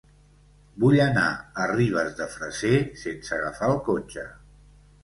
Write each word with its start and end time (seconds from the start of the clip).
Vull 0.83 1.01
anar 1.03 1.25
a 1.35 1.67
Ribes 1.73 2.11
de 2.23 2.27
Freser 2.39 2.75
sense 3.07 3.39
agafar 3.39 3.73
el 3.77 3.81
cotxe. 3.93 4.31